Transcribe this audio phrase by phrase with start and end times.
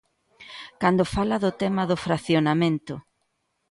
[0.81, 2.95] Cando fala do tema do fraccionamento.